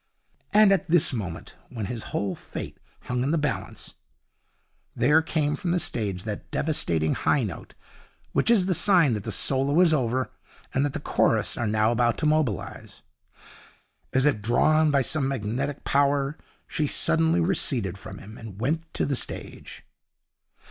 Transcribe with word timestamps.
And 0.51 0.71
at 0.71 0.87
this 0.87 1.13
moment, 1.13 1.57
when 1.69 1.85
his 1.85 2.05
whole 2.05 2.33
fate 2.35 2.79
hung 3.01 3.21
in 3.21 3.29
the 3.29 3.37
balance, 3.37 3.93
there 4.95 5.21
came 5.21 5.55
from 5.55 5.69
the 5.69 5.79
stage 5.79 6.23
that 6.23 6.49
devastating 6.49 7.13
high 7.13 7.43
note 7.43 7.75
which 8.31 8.49
is 8.49 8.65
the 8.65 8.73
sign 8.73 9.13
that 9.13 9.25
the 9.25 9.31
solo 9.31 9.79
is 9.79 9.93
over 9.93 10.31
and 10.73 10.83
that 10.83 10.93
the 10.93 10.99
chorus 10.99 11.55
are 11.55 11.67
now 11.67 11.91
about 11.91 12.17
to 12.17 12.25
mobilize. 12.25 13.03
As 14.11 14.25
if 14.25 14.41
drawn 14.41 14.89
by 14.89 15.03
some 15.03 15.27
magnetic 15.27 15.83
power, 15.83 16.35
she 16.67 16.87
suddenly 16.87 17.39
receded 17.39 17.95
from 17.95 18.17
him, 18.17 18.39
and 18.39 18.59
went 18.59 18.79
on 18.79 18.85
to 18.93 19.05
the 19.05 19.15
stage. 19.15 19.83